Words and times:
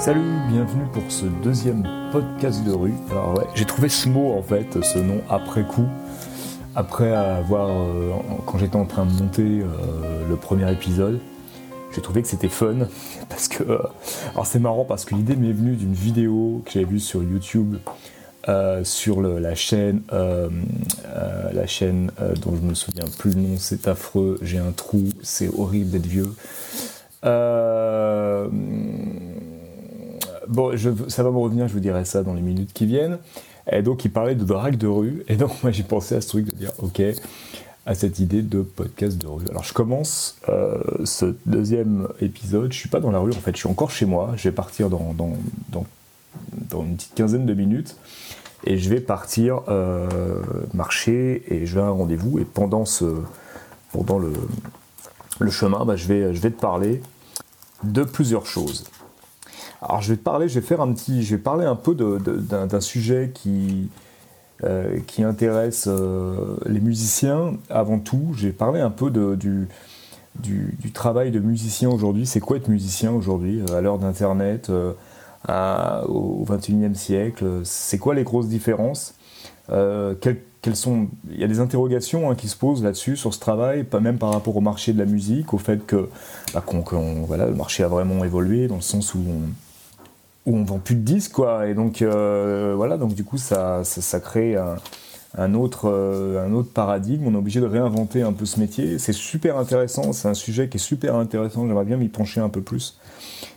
Salut, 0.00 0.22
bienvenue 0.48 0.86
pour 0.94 1.02
ce 1.10 1.26
deuxième 1.26 1.86
podcast 2.10 2.64
de 2.64 2.72
rue. 2.72 2.94
Alors 3.10 3.36
ouais, 3.36 3.44
j'ai 3.54 3.66
trouvé 3.66 3.90
ce 3.90 4.08
mot 4.08 4.32
en 4.32 4.42
fait, 4.42 4.82
ce 4.82 4.98
nom 4.98 5.20
après 5.28 5.62
coup, 5.62 5.84
après 6.74 7.12
avoir, 7.12 7.68
euh, 7.68 8.12
quand 8.46 8.56
j'étais 8.56 8.76
en 8.76 8.86
train 8.86 9.04
de 9.04 9.12
monter 9.12 9.42
euh, 9.42 10.26
le 10.26 10.36
premier 10.36 10.72
épisode, 10.72 11.20
j'ai 11.94 12.00
trouvé 12.00 12.22
que 12.22 12.28
c'était 12.28 12.48
fun 12.48 12.76
parce 13.28 13.46
que, 13.46 13.62
euh, 13.62 13.78
alors 14.32 14.46
c'est 14.46 14.58
marrant 14.58 14.86
parce 14.86 15.04
que 15.04 15.14
l'idée 15.14 15.36
m'est 15.36 15.52
venue 15.52 15.76
d'une 15.76 15.92
vidéo 15.92 16.62
que 16.64 16.72
j'avais 16.72 16.86
vue 16.86 16.98
sur 16.98 17.22
YouTube. 17.22 17.76
sur 18.84 19.20
la 19.20 19.54
chaîne, 19.54 20.00
la 20.10 21.66
chaîne 21.66 22.10
dont 22.40 22.56
je 22.56 22.62
me 22.62 22.72
souviens 22.72 23.04
plus 23.18 23.34
le 23.34 23.42
nom, 23.42 23.56
c'est 23.58 23.86
affreux, 23.86 24.38
j'ai 24.40 24.58
un 24.58 24.72
trou, 24.72 25.04
c'est 25.22 25.50
horrible 25.58 25.90
d'être 25.90 26.06
vieux. 26.06 26.32
Euh, 27.24 28.48
bon, 30.50 30.72
ça 31.08 31.22
va 31.22 31.30
me 31.30 31.38
revenir, 31.38 31.68
je 31.68 31.72
vous 31.72 31.80
dirai 31.80 32.04
ça 32.04 32.22
dans 32.22 32.34
les 32.34 32.42
minutes 32.42 32.72
qui 32.72 32.86
viennent. 32.86 33.18
Et 33.70 33.82
donc, 33.82 34.04
il 34.04 34.10
parlait 34.10 34.34
de 34.34 34.44
drague 34.44 34.76
de 34.76 34.86
rue. 34.86 35.24
Et 35.28 35.36
donc, 35.36 35.62
moi, 35.62 35.70
j'ai 35.72 35.82
pensé 35.82 36.14
à 36.14 36.20
ce 36.20 36.28
truc 36.28 36.46
de 36.46 36.52
dire, 36.52 36.72
ok, 36.78 37.02
à 37.86 37.94
cette 37.94 38.18
idée 38.18 38.42
de 38.42 38.62
podcast 38.62 39.18
de 39.18 39.26
rue. 39.26 39.44
Alors, 39.50 39.64
je 39.64 39.72
commence 39.72 40.36
euh, 40.48 40.78
ce 41.04 41.34
deuxième 41.46 42.08
épisode. 42.20 42.72
Je 42.72 42.78
suis 42.78 42.88
pas 42.88 43.00
dans 43.00 43.10
la 43.10 43.18
rue, 43.18 43.30
en 43.30 43.40
fait, 43.40 43.52
je 43.52 43.58
suis 43.58 43.68
encore 43.68 43.90
chez 43.90 44.06
moi. 44.06 44.32
Je 44.36 44.44
vais 44.48 44.54
partir 44.54 44.90
dans, 44.90 45.14
dans, 45.16 45.36
dans, 46.70 46.82
une 46.82 46.96
petite 46.96 47.14
quinzaine 47.14 47.46
de 47.46 47.54
minutes. 47.54 47.96
Et 48.64 48.76
je 48.76 48.90
vais 48.90 49.00
partir 49.00 49.62
euh, 49.68 50.08
marcher 50.74 51.42
et 51.48 51.64
je 51.64 51.74
vais 51.76 51.80
à 51.80 51.86
un 51.86 51.90
rendez-vous. 51.90 52.38
Et 52.38 52.44
pendant, 52.44 52.84
ce, 52.84 53.04
pendant 53.92 54.18
le, 54.18 54.32
le 55.38 55.50
chemin, 55.50 55.84
bah, 55.84 55.96
je, 55.96 56.06
vais, 56.06 56.34
je 56.34 56.40
vais 56.40 56.50
te 56.50 56.60
parler 56.60 57.00
de 57.84 58.04
plusieurs 58.04 58.46
choses. 58.46 58.84
Alors 59.82 60.02
je 60.02 60.12
vais 60.12 60.18
parler, 60.18 60.48
je 60.48 60.60
vais 60.60 60.66
faire 60.66 60.80
un 60.80 60.92
petit, 60.92 61.22
je 61.22 61.36
vais 61.36 61.42
parler 61.42 61.64
un 61.64 61.76
peu 61.76 61.94
d'un 61.94 62.80
sujet 62.80 63.30
qui, 63.32 63.88
euh, 64.62 64.98
qui 65.06 65.22
intéresse 65.22 65.86
euh, 65.88 66.56
les 66.66 66.80
musiciens 66.80 67.54
avant 67.70 67.98
tout. 67.98 68.34
J'ai 68.36 68.52
parlé 68.52 68.80
un 68.80 68.90
peu 68.90 69.10
du, 69.10 69.68
du, 70.38 70.92
travail 70.92 71.30
de 71.30 71.40
musicien 71.40 71.88
aujourd'hui. 71.88 72.26
C'est 72.26 72.40
quoi 72.40 72.58
être 72.58 72.68
musicien 72.68 73.10
aujourd'hui 73.10 73.62
euh, 73.62 73.78
à 73.78 73.80
l'heure 73.80 73.98
d'Internet, 73.98 74.70
au 75.48 76.44
XXIe 76.46 76.94
siècle? 76.94 77.62
C'est 77.64 77.96
quoi 77.96 78.14
les 78.14 78.24
grosses 78.24 78.48
différences? 78.48 79.14
Sont, 80.74 81.08
il 81.30 81.40
y 81.40 81.44
a 81.44 81.46
des 81.46 81.60
interrogations 81.60 82.30
hein, 82.30 82.34
qui 82.34 82.46
se 82.46 82.56
posent 82.56 82.84
là-dessus, 82.84 83.16
sur 83.16 83.32
ce 83.32 83.40
travail, 83.40 83.86
même 83.98 84.18
par 84.18 84.30
rapport 84.30 84.54
au 84.54 84.60
marché 84.60 84.92
de 84.92 84.98
la 84.98 85.06
musique, 85.06 85.54
au 85.54 85.58
fait 85.58 85.86
que 85.86 86.10
bah, 86.52 86.62
voilà, 87.26 87.46
le 87.46 87.54
marché 87.54 87.82
a 87.82 87.88
vraiment 87.88 88.22
évolué 88.24 88.68
dans 88.68 88.74
le 88.74 88.82
sens 88.82 89.14
où 89.14 89.20
on, 89.20 89.69
où 90.46 90.56
on 90.56 90.64
vend 90.64 90.78
plus 90.78 90.94
de 90.94 91.02
disques, 91.02 91.32
quoi. 91.32 91.66
Et 91.66 91.74
donc, 91.74 92.02
euh, 92.02 92.74
voilà, 92.76 92.96
donc 92.96 93.14
du 93.14 93.24
coup, 93.24 93.38
ça, 93.38 93.84
ça, 93.84 94.20
crée 94.20 94.56
un, 95.36 95.54
autre, 95.54 95.90
euh, 95.90 96.46
un 96.46 96.52
autre 96.52 96.72
paradigme. 96.72 97.26
On 97.26 97.34
est 97.34 97.38
obligé 97.38 97.60
de 97.60 97.66
réinventer 97.66 98.22
un 98.22 98.32
peu 98.32 98.46
ce 98.46 98.58
métier. 98.58 98.98
C'est 98.98 99.12
super 99.12 99.58
intéressant, 99.58 100.12
c'est 100.12 100.28
un 100.28 100.34
sujet 100.34 100.68
qui 100.68 100.76
est 100.76 100.80
super 100.80 101.14
intéressant. 101.16 101.66
J'aimerais 101.66 101.84
bien 101.84 101.96
m'y 101.96 102.08
pencher 102.08 102.40
un 102.40 102.48
peu 102.48 102.62
plus 102.62 102.98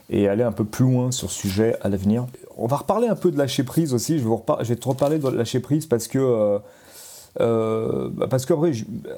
et 0.09 0.27
aller 0.27 0.43
un 0.43 0.51
peu 0.51 0.65
plus 0.65 0.85
loin 0.85 1.11
sur 1.11 1.31
ce 1.31 1.39
sujet 1.39 1.77
à 1.81 1.89
l'avenir. 1.89 2.27
On 2.57 2.67
va 2.67 2.77
reparler 2.77 3.07
un 3.07 3.15
peu 3.15 3.31
de 3.31 3.37
lâcher 3.37 3.63
prise 3.63 3.93
aussi. 3.93 4.19
Je 4.19 4.27
vais, 4.27 4.63
vais 4.63 4.75
te 4.75 4.87
reparler 4.87 5.17
de 5.19 5.27
lâcher 5.29 5.59
prise 5.59 5.85
parce 5.85 6.07
que. 6.07 6.19
Euh, 6.19 6.59
euh, 7.41 8.09
bah, 8.13 8.27
parce 8.29 8.45
que 8.45 8.53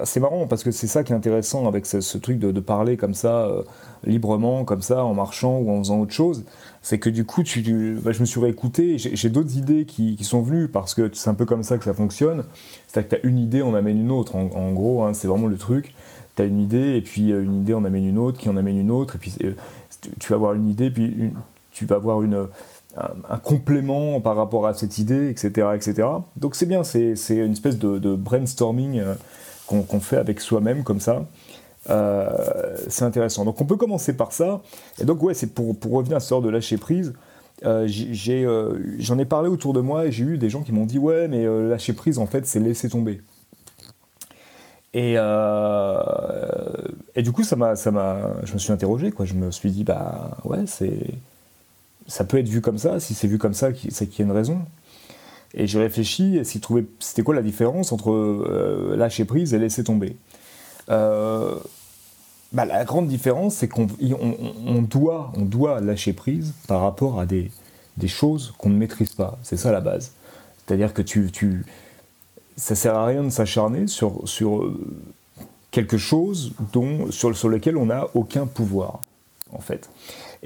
c'est 0.04 0.20
marrant 0.20 0.46
parce 0.46 0.64
que 0.64 0.70
c'est 0.70 0.86
ça 0.86 1.04
qui 1.04 1.12
est 1.12 1.16
intéressant 1.16 1.68
avec 1.68 1.84
ce, 1.86 2.18
truc 2.18 2.38
de, 2.38 2.60
parler 2.60 2.96
comme 2.96 3.14
ça 3.14 3.46
euh, 3.46 3.62
librement, 4.04 4.64
comme 4.64 4.82
ça, 4.82 5.04
en 5.04 5.14
marchant 5.14 5.58
ou 5.58 5.70
en 5.70 5.78
faisant 5.78 6.00
autre 6.00 6.12
chose. 6.12 6.44
C'est 6.82 6.98
que 6.98 7.10
du 7.10 7.24
coup, 7.24 7.42
bah, 7.42 8.12
je 8.12 8.20
me 8.20 8.24
suis 8.24 8.40
réécouté. 8.40 8.96
J'ai 8.98 9.28
d'autres 9.28 9.56
idées 9.56 9.84
qui, 9.84 10.16
sont 10.24 10.40
venues 10.40 10.68
parce 10.68 10.94
que 10.94 11.10
c'est 11.12 11.30
un 11.30 11.34
peu 11.34 11.44
comme 11.44 11.62
ça 11.62 11.78
que 11.78 11.84
ça 11.84 11.94
fonctionne. 11.94 12.44
C'est-à-dire 12.86 13.10
que 13.10 13.16
tu 13.16 13.26
as 13.26 13.28
une 13.28 13.38
idée, 13.38 13.62
on 13.62 13.74
amène 13.74 14.00
une 14.00 14.10
autre. 14.10 14.36
En, 14.36 14.72
gros, 14.72 15.04
hein, 15.04 15.12
c'est 15.14 15.28
vraiment 15.28 15.48
le 15.48 15.56
truc. 15.56 15.94
Tu 16.36 16.42
as 16.42 16.44
une 16.46 16.60
idée 16.60 16.96
et 16.96 17.02
puis 17.02 17.32
euh, 17.32 17.42
une 17.42 17.60
idée, 17.60 17.74
on 17.74 17.84
amène 17.84 18.06
une 18.06 18.18
autre, 18.18 18.38
qui 18.38 18.48
en 18.48 18.56
amène 18.56 18.78
une 18.78 18.90
autre. 18.90 19.16
Et 19.16 19.18
puis 19.18 19.34
tu 20.20 20.28
vas 20.28 20.36
avoir 20.36 20.54
une 20.54 20.68
idée, 20.68 20.90
puis 20.90 21.32
tu 21.72 21.86
vas 21.86 21.96
avoir 21.96 22.22
une 22.22 22.46
un, 22.96 23.38
complément 23.38 24.20
par 24.20 24.36
rapport 24.36 24.66
à 24.66 24.74
cette 24.74 24.98
idée, 24.98 25.28
etc. 25.28 25.68
etc. 25.74 26.08
Donc 26.36 26.54
c'est 26.54 26.66
bien, 26.66 26.82
c'est 26.84 27.14
une 27.30 27.52
espèce 27.52 27.78
de, 27.78 28.14
brainstorming 28.14 29.00
euh, 29.00 29.14
qu'on 29.66 30.00
fait 30.00 30.16
avec 30.16 30.40
soi-même 30.40 30.82
comme 30.82 31.00
ça. 31.00 31.26
Euh, 31.90 32.76
c'est 32.88 33.04
intéressant. 33.04 33.44
Donc 33.44 33.60
on 33.60 33.64
peut 33.64 33.76
commencer 33.76 34.16
par 34.16 34.32
ça. 34.32 34.62
Et 35.00 35.04
donc 35.04 35.22
ouais, 35.22 35.34
c'est 35.34 35.54
pour, 35.54 35.76
revenir 35.90 36.16
à 36.16 36.20
ce 36.20 36.28
sort 36.28 36.42
de 36.42 36.48
lâcher 36.48 36.78
prise. 36.78 37.12
Euh, 37.64 37.88
j'en 38.98 39.18
ai, 39.18 39.24
parlé 39.24 39.48
autour 39.48 39.72
de 39.72 39.80
moi 39.80 40.06
et 40.06 40.12
j'ai 40.12 40.24
eu 40.24 40.38
des 40.38 40.50
gens 40.50 40.62
qui 40.62 40.72
m'ont 40.72 40.84
dit 40.84 40.98
ouais 40.98 41.26
mais 41.26 41.46
lâcher 41.46 41.94
prise 41.94 42.18
en 42.18 42.26
fait 42.26 42.46
c'est 42.46 42.60
laisser 42.60 42.88
tomber. 42.88 43.22
Et, 44.92 45.14
et 47.14 47.22
du 47.22 47.32
coup 47.32 47.42
ça 47.44 47.56
m'a, 47.56 47.76
ça 47.76 47.90
je 48.44 48.52
me 48.52 48.58
suis 48.58 48.72
interrogé 48.72 49.10
quoi. 49.10 49.24
Je 49.24 49.34
me 49.34 49.50
suis 49.50 49.70
dit 49.70 49.84
bah 49.84 50.36
ouais 50.44 50.64
c'est 50.66 51.14
ça 52.08 52.24
peut 52.24 52.38
être 52.38 52.48
vu 52.48 52.60
comme 52.60 52.78
ça. 52.78 53.00
Si 53.00 53.14
c'est 53.14 53.26
vu 53.26 53.38
comme 53.38 53.54
ça, 53.54 53.68
c'est 53.90 54.06
qu'il 54.06 54.24
y 54.24 54.28
a 54.28 54.30
une 54.30 54.36
raison. 54.36 54.60
Et 55.54 55.66
j'ai 55.66 55.78
réfléchi, 55.78 56.40
c'était 56.44 57.22
quoi 57.22 57.34
la 57.34 57.42
différence 57.42 57.92
entre 57.92 58.10
euh, 58.12 58.94
lâcher 58.96 59.24
prise 59.24 59.54
et 59.54 59.58
laisser 59.58 59.84
tomber? 59.84 60.16
Euh, 60.90 61.56
bah, 62.52 62.66
La 62.66 62.84
grande 62.84 63.08
différence, 63.08 63.56
c'est 63.56 63.68
qu'on 63.68 63.86
doit, 64.82 65.32
on 65.34 65.42
doit 65.42 65.80
lâcher 65.80 66.12
prise 66.12 66.52
par 66.68 66.82
rapport 66.82 67.18
à 67.18 67.26
des, 67.26 67.50
choses 68.06 68.54
qu'on 68.58 68.68
ne 68.68 68.76
maîtrise 68.76 69.14
pas. 69.14 69.38
C'est 69.42 69.56
ça 69.56 69.72
la 69.72 69.80
base. 69.80 70.12
C'est-à-dire 70.58 70.92
que 70.92 71.02
tu, 71.02 71.30
tu, 71.32 71.64
ça 72.56 72.74
sert 72.74 72.94
à 72.94 73.06
rien 73.06 73.22
de 73.22 73.30
s'acharner 73.30 73.86
sur, 73.86 74.22
euh, 74.42 74.86
quelque 75.70 75.96
chose 75.96 76.52
sur, 77.10 77.34
sur 77.36 77.48
lequel 77.48 77.76
on 77.78 77.86
n'a 77.86 78.08
aucun 78.14 78.46
pouvoir, 78.46 79.00
en 79.52 79.60
fait. 79.60 79.88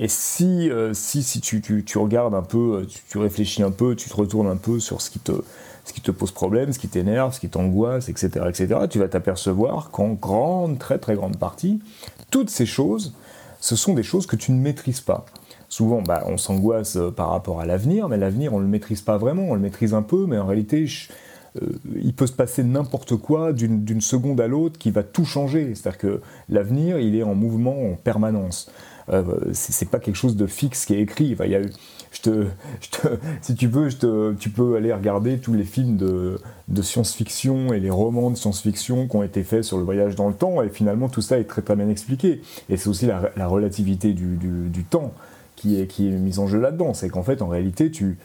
Et 0.02 0.08
si, 0.08 0.70
euh, 0.70 0.94
si, 0.94 1.22
si 1.22 1.42
tu, 1.42 1.60
tu, 1.60 1.98
regardes 1.98 2.34
un 2.34 2.42
peu, 2.42 2.86
tu, 3.10 3.18
réfléchis 3.18 3.62
un 3.62 3.70
peu, 3.70 3.94
tu 3.94 4.08
te 4.08 4.16
retournes 4.16 4.48
un 4.48 4.56
peu 4.56 4.80
sur 4.80 5.02
ce 5.02 5.10
qui 5.10 5.18
te, 5.18 5.32
ce 5.84 5.92
qui 5.92 6.00
te 6.00 6.10
pose 6.10 6.32
problème, 6.32 6.72
ce 6.72 6.78
qui 6.78 6.88
t'énerve, 6.88 7.34
ce 7.34 7.40
qui 7.40 7.50
t'angoisse, 7.50 8.08
etc., 8.08 8.46
etc., 8.48 8.80
tu 8.88 8.98
vas 8.98 9.08
t'apercevoir 9.08 9.90
qu'en 9.90 10.14
grande, 10.14 10.78
très 10.78 10.98
très 10.98 11.16
grande 11.16 11.36
partie, 11.36 11.80
toutes 12.30 12.48
ces 12.48 12.64
choses, 12.64 13.12
ce 13.60 13.76
sont 13.76 13.92
des 13.92 14.02
choses 14.02 14.26
que 14.26 14.36
tu 14.36 14.52
ne 14.52 14.58
maîtrises 14.58 15.02
pas. 15.02 15.26
Souvent, 15.68 16.00
bah, 16.00 16.24
on 16.26 16.38
s'angoisse 16.38 16.96
euh, 16.96 17.10
par 17.10 17.28
rapport 17.28 17.60
à 17.60 17.66
l'avenir, 17.66 18.08
mais 18.08 18.16
l'avenir, 18.16 18.54
on 18.54 18.58
ne 18.58 18.64
le 18.64 18.70
maîtrise 18.70 19.02
pas 19.02 19.18
vraiment, 19.18 19.50
on 19.50 19.54
le 19.54 19.60
maîtrise 19.60 19.92
un 19.92 20.02
peu, 20.02 20.24
mais 20.26 20.38
en 20.38 20.46
réalité, 20.46 20.86
euh, 21.60 21.66
il 21.94 22.14
peut 22.14 22.26
se 22.26 22.32
passer 22.32 22.64
n'importe 22.64 23.16
quoi 23.16 23.52
d'une 23.52 24.00
seconde 24.00 24.40
à 24.40 24.48
l'autre 24.48 24.78
qui 24.78 24.90
va 24.90 25.02
tout 25.02 25.26
changer. 25.26 25.74
C'est-à-dire 25.74 25.98
que 25.98 26.20
l'avenir, 26.48 26.98
il 26.98 27.14
est 27.16 27.22
en 27.22 27.34
mouvement 27.34 27.92
en 27.92 27.96
permanence. 27.96 28.70
Euh, 29.12 29.22
c'est 29.52 29.88
pas 29.88 29.98
quelque 29.98 30.16
chose 30.16 30.36
de 30.36 30.46
fixe 30.46 30.84
qui 30.86 30.94
est 30.94 31.00
écrit. 31.00 31.36
il 31.38 31.50
y 31.50 31.56
a, 31.56 31.60
je 32.12 32.20
te, 32.20 32.46
si 33.42 33.54
tu 33.54 33.66
veux, 33.66 33.88
tu 34.38 34.50
peux 34.50 34.76
aller 34.76 34.92
regarder 34.92 35.38
tous 35.38 35.52
les 35.52 35.64
films 35.64 35.96
de, 35.96 36.38
science-fiction 36.82 37.72
et 37.72 37.80
les 37.80 37.90
romans 37.90 38.30
de 38.30 38.36
science-fiction 38.36 39.08
qui 39.08 39.16
ont 39.16 39.22
été 39.22 39.42
faits 39.42 39.64
sur 39.64 39.78
le 39.78 39.84
voyage 39.84 40.14
dans 40.14 40.28
le 40.28 40.34
temps, 40.34 40.62
et 40.62 40.68
finalement 40.68 41.08
tout 41.08 41.22
ça 41.22 41.38
est 41.38 41.44
très 41.44 41.62
très 41.62 41.76
bien 41.76 41.88
expliqué. 41.88 42.40
Et 42.68 42.76
c'est 42.76 42.88
aussi 42.88 43.06
la, 43.06 43.30
la 43.36 43.46
relativité 43.46 44.12
du, 44.12 44.84
temps 44.88 45.12
qui 45.56 45.80
est, 45.80 45.86
qui 45.86 46.08
est 46.08 46.12
mise 46.12 46.38
en 46.38 46.46
jeu 46.46 46.60
là-dedans. 46.60 46.94
C'est 46.94 47.08
qu'en 47.08 47.22
fait, 47.22 47.42
en 47.42 47.48
réalité, 47.48 47.90
tu, 47.90 48.16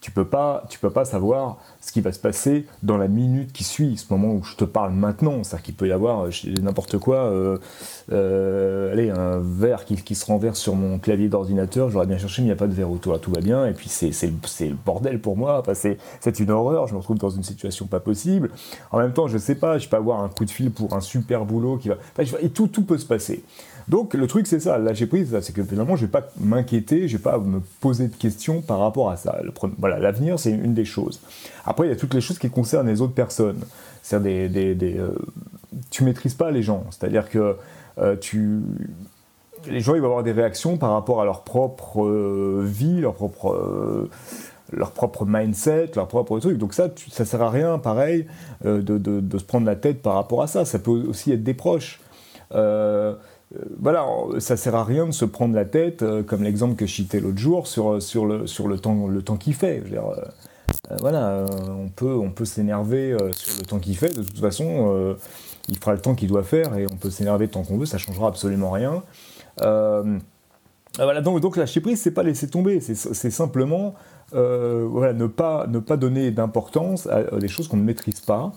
tu 0.00 0.12
peux 0.12 0.24
pas, 0.24 0.64
tu 0.68 0.78
peux 0.78 0.90
pas 0.90 1.04
savoir 1.04 1.58
ce 1.80 1.90
qui 1.90 2.00
va 2.00 2.12
se 2.12 2.20
passer 2.20 2.66
dans 2.82 2.96
la 2.96 3.08
minute 3.08 3.52
qui 3.52 3.64
suit, 3.64 3.96
ce 3.96 4.12
moment 4.12 4.32
où 4.32 4.44
je 4.44 4.54
te 4.54 4.64
parle 4.64 4.92
maintenant. 4.92 5.42
C'est-à-dire 5.42 5.62
qu'il 5.64 5.74
peut 5.74 5.88
y 5.88 5.92
avoir 5.92 6.26
euh, 6.26 6.30
n'importe 6.62 6.98
quoi, 6.98 7.16
euh, 7.16 7.58
euh, 8.12 8.92
allez, 8.92 9.10
un 9.10 9.40
verre 9.40 9.84
qui, 9.84 9.96
qui, 9.96 10.14
se 10.14 10.24
renverse 10.26 10.58
sur 10.58 10.76
mon 10.76 10.98
clavier 10.98 11.28
d'ordinateur, 11.28 11.90
j'aurais 11.90 12.06
bien 12.06 12.18
cherché, 12.18 12.42
mais 12.42 12.46
il 12.46 12.50
n'y 12.50 12.52
a 12.52 12.56
pas 12.56 12.68
de 12.68 12.74
verre 12.74 12.90
autour, 12.90 13.20
tout 13.20 13.32
va 13.32 13.40
bien, 13.40 13.66
et 13.66 13.72
puis 13.72 13.88
c'est 13.88 14.12
le 14.22 14.74
bordel 14.84 15.20
pour 15.20 15.36
moi, 15.36 15.62
c'est 15.74 16.40
une 16.40 16.50
horreur, 16.50 16.86
je 16.86 16.94
me 16.94 16.98
retrouve 16.98 17.18
dans 17.18 17.30
une 17.30 17.42
situation 17.42 17.86
pas 17.86 18.00
possible. 18.00 18.50
En 18.92 18.98
même 18.98 19.12
temps, 19.12 19.26
je 19.26 19.38
sais 19.38 19.56
pas, 19.56 19.78
je 19.78 19.88
peux 19.88 19.96
avoir 19.96 20.22
un 20.22 20.28
coup 20.28 20.44
de 20.44 20.50
fil 20.50 20.70
pour 20.70 20.94
un 20.94 21.00
super 21.00 21.44
boulot 21.44 21.76
qui 21.76 21.88
va. 21.88 21.96
et 22.40 22.50
tout, 22.50 22.68
tout 22.68 22.84
peut 22.84 22.98
se 22.98 23.06
passer. 23.06 23.42
Donc 23.88 24.12
le 24.14 24.26
truc 24.26 24.46
c'est 24.46 24.60
ça, 24.60 24.76
lâcher 24.78 25.06
prise, 25.06 25.36
c'est 25.40 25.54
que 25.54 25.64
finalement 25.64 25.96
je 25.96 26.04
vais 26.04 26.10
pas 26.10 26.28
m'inquiéter, 26.38 27.08
je 27.08 27.16
vais 27.16 27.22
pas 27.22 27.38
me 27.38 27.60
poser 27.80 28.08
de 28.08 28.14
questions 28.14 28.60
par 28.60 28.80
rapport 28.80 29.10
à 29.10 29.16
ça. 29.16 29.40
voilà, 29.78 29.98
l'avenir 29.98 30.38
c'est 30.38 30.50
une 30.50 30.74
des 30.74 30.84
choses. 30.84 31.20
Après 31.64 31.86
il 31.86 31.90
y 31.90 31.92
a 31.92 31.96
toutes 31.96 32.12
les 32.14 32.20
choses 32.20 32.38
qui 32.38 32.50
concernent 32.50 32.88
les 32.88 33.00
autres 33.00 33.14
personnes. 33.14 33.60
C'est-à-dire 34.02 34.50
des, 34.50 34.74
des, 34.74 34.98
euh, 34.98 35.10
tu 35.90 36.04
maîtrises 36.04 36.34
pas 36.34 36.50
les 36.50 36.62
gens, 36.62 36.84
c'est-à-dire 36.90 37.28
que 37.30 37.56
euh, 37.98 38.16
tu 38.16 38.60
les 39.66 39.80
gens 39.80 39.94
ils 39.94 40.00
vont 40.00 40.06
avoir 40.06 40.22
des 40.22 40.32
réactions 40.32 40.76
par 40.76 40.92
rapport 40.92 41.20
à 41.20 41.24
leur 41.24 41.42
propre 41.42 42.04
euh, 42.04 42.62
vie, 42.64 43.00
leur 43.00 43.14
propre 44.92 45.26
mindset, 45.26 45.90
leur 45.96 46.08
propre 46.08 46.38
truc. 46.40 46.58
Donc 46.58 46.74
ça, 46.74 46.88
ça 47.10 47.24
sert 47.24 47.42
à 47.42 47.50
rien, 47.50 47.78
pareil, 47.78 48.26
de, 48.64 49.38
se 49.38 49.44
prendre 49.44 49.66
la 49.66 49.76
tête 49.76 50.00
par 50.00 50.14
rapport 50.14 50.42
à 50.42 50.46
ça. 50.46 50.64
Ça 50.64 50.78
peut 50.78 51.04
aussi 51.08 51.32
être 51.32 51.42
des 51.42 51.54
proches. 51.54 52.00
Voilà, 53.80 54.06
ça 54.38 54.56
sert 54.56 54.74
à 54.74 54.84
rien 54.84 55.06
de 55.06 55.12
se 55.12 55.24
prendre 55.24 55.54
la 55.54 55.64
tête, 55.64 56.04
comme 56.26 56.42
l'exemple 56.42 56.74
que 56.74 56.86
je 56.86 56.94
citais 56.94 57.20
l'autre 57.20 57.38
jour, 57.38 57.66
sur, 57.66 58.02
sur, 58.02 58.26
le, 58.26 58.46
sur 58.46 58.68
le 58.68 58.78
temps, 58.78 59.06
le 59.06 59.22
temps 59.22 59.36
qu'il 59.36 59.54
fait. 59.54 59.82
voilà, 61.00 61.46
on 61.68 61.88
peut, 61.88 62.14
on 62.14 62.30
peut 62.30 62.44
s'énerver 62.44 63.16
sur 63.32 63.58
le 63.58 63.64
temps 63.64 63.78
qu'il 63.78 63.96
fait. 63.96 64.14
De 64.14 64.22
toute 64.22 64.38
façon, 64.38 65.16
il 65.68 65.78
fera 65.78 65.92
le 65.92 66.00
temps 66.00 66.14
qu'il 66.14 66.28
doit 66.28 66.42
faire 66.42 66.76
et 66.76 66.86
on 66.90 66.96
peut 66.96 67.10
s'énerver 67.10 67.48
tant 67.48 67.62
qu'on 67.62 67.78
veut, 67.78 67.86
ça 67.86 67.98
changera 67.98 68.28
absolument 68.28 68.70
rien. 68.70 69.02
voilà, 69.56 71.20
donc, 71.22 71.40
donc 71.40 71.56
lâcher 71.56 71.80
prise, 71.80 72.02
c'est 72.02 72.10
pas 72.10 72.22
laisser 72.22 72.48
tomber, 72.48 72.80
c'est 72.80 73.30
simplement 73.30 73.94
voilà, 74.32 75.14
ne, 75.14 75.26
pas, 75.26 75.66
ne 75.68 75.78
pas 75.78 75.96
donner 75.96 76.30
d'importance 76.32 77.06
à, 77.06 77.22
des 77.38 77.48
choses 77.48 77.66
qu'on 77.68 77.78
ne 77.78 77.84
maîtrise 77.84 78.20
pas 78.20 78.52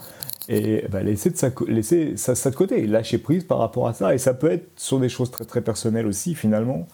et 0.49 0.85
bah, 0.89 1.03
laisser, 1.03 1.29
de 1.29 1.37
ça, 1.37 1.49
laisser 1.67 2.17
ça, 2.17 2.49
de 2.49 2.55
côté, 2.55 2.85
lâcher 2.87 3.17
prise 3.17 3.43
par 3.43 3.59
rapport 3.59 3.87
à 3.87 3.93
ça. 3.93 4.13
Et 4.13 4.17
ça 4.17 4.33
peut 4.33 4.51
être 4.51 4.67
sur 4.75 4.99
des 4.99 5.09
choses 5.09 5.31
très 5.31 5.45
très 5.45 5.61
personnelles 5.61 6.07
aussi 6.07 6.35
finalement, 6.35 6.87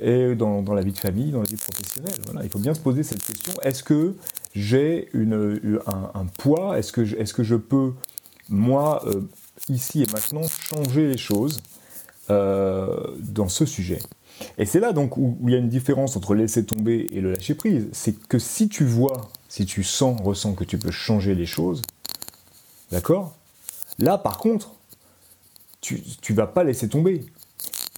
et 0.00 0.34
dans, 0.34 0.62
dans 0.62 0.74
la 0.74 0.82
vie 0.82 0.92
de 0.92 0.98
famille, 0.98 1.30
dans 1.30 1.40
la 1.40 1.48
vie 1.48 1.56
professionnelle. 1.56 2.14
Il 2.42 2.50
faut 2.50 2.58
bien 2.58 2.74
se 2.74 2.80
poser 2.80 3.02
cette 3.02 3.22
question 3.22 3.52
est-ce 3.62 3.82
que 3.82 4.14
j'ai 4.54 5.08
un, 5.14 6.26
poids? 6.38 6.78
Est-ce 6.78 6.92
que, 6.92 7.00
est 7.00 7.32
que 7.32 7.42
je 7.42 7.56
peux, 7.56 7.92
moi, 8.48 9.02
euh, 9.06 9.22
ici 9.68 10.02
et 10.02 10.06
maintenant, 10.12 10.46
changer 10.48 11.08
les 11.08 11.18
choses 11.18 11.60
euh, 12.30 12.96
dans 13.20 13.48
ce 13.48 13.64
sujet? 13.64 14.00
Et 14.58 14.66
c'est 14.66 14.80
là 14.80 14.92
donc 14.92 15.16
où, 15.16 15.38
il 15.44 15.50
y 15.50 15.54
a 15.54 15.58
une 15.58 15.68
différence 15.68 16.16
entre 16.16 16.34
laisser 16.34 16.64
tomber 16.64 17.06
et 17.12 17.20
le 17.20 17.32
lâcher 17.32 17.54
prise. 17.54 17.88
C'est 17.92 18.18
que 18.28 18.38
si 18.38 18.68
tu 18.68 18.84
vois, 18.84 19.30
si 19.48 19.66
tu 19.66 19.82
sens, 19.82 20.20
ressens 20.20 20.54
que 20.54 20.64
tu 20.64 20.78
peux 20.78 20.90
changer 20.90 21.34
les 21.34 21.46
choses, 21.46 21.82
D'accord? 22.92 23.34
Là, 23.98 24.18
par 24.18 24.38
contre, 24.38 24.72
tu 25.80 26.02
ne 26.28 26.34
vas 26.34 26.46
pas 26.46 26.62
laisser 26.62 26.88
tomber. 26.88 27.24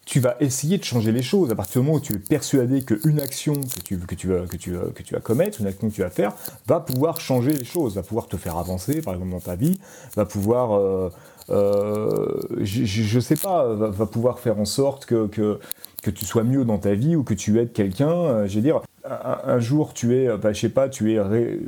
Tu 0.07 0.21
vas 0.21 0.37
essayer 0.39 0.79
de 0.79 0.85
changer 0.85 1.11
les 1.11 1.23
choses. 1.23 1.51
À 1.51 1.57
partir 1.57 1.81
du 1.81 1.87
moment 1.87 1.99
où 1.99 2.01
tu 2.01 2.15
es 2.15 2.19
persuadé 2.19 2.83
qu'une 2.83 3.21
action 3.21 3.55
que 3.55 3.81
tu, 3.81 3.99
que, 3.99 4.29
vas, 4.29 4.47
que, 4.47 4.57
tu, 4.57 4.73
que 4.95 5.03
tu 5.03 5.15
vas 5.15 5.21
commettre, 5.21 5.61
une 5.61 5.67
action 5.67 5.89
que 5.91 5.95
tu 5.95 6.03
vas 6.03 6.11
faire, 6.11 6.35
va 6.67 6.79
pouvoir 6.79 7.21
changer 7.21 7.53
les 7.53 7.65
choses, 7.65 7.97
va 7.97 8.03
pouvoir 8.03 8.29
te 8.29 8.37
faire 8.37 8.57
avancer, 8.57 9.03
par 9.03 9.15
exemple, 9.15 9.33
dans 9.33 9.41
ta 9.41 9.57
vie, 9.57 9.81
va 10.15 10.25
pouvoir. 10.25 10.79
Euh, 10.79 11.11
euh, 11.51 12.41
je 12.61 13.17
ne 13.17 13.21
sais 13.21 13.37
pas, 13.37 13.75
va, 13.75 14.07
pouvoir 14.07 14.39
faire 14.39 14.59
en 14.61 14.65
sorte 14.65 15.07
que, 15.07 15.59
tu 16.03 16.25
sois 16.25 16.45
mieux 16.45 16.65
dans 16.65 16.79
ta 16.79 16.95
vie 16.95 17.17
ou 17.17 17.25
que 17.25 17.35
tu 17.35 17.59
aides 17.59 17.73
quelqu'un. 17.73 18.13
Euh, 18.13 18.47
je 18.47 18.57
veux 18.57 18.63
dire, 18.63 18.81
un, 19.05 19.59
jour 19.59 19.93
tu 19.93 20.17
es, 20.17 20.37
bah, 20.37 20.53
je 20.53 20.61
sais 20.61 20.69
pas, 20.69 20.89
tu 20.89 21.15
es 21.15 21.59